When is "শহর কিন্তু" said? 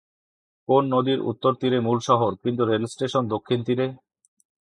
1.99-2.61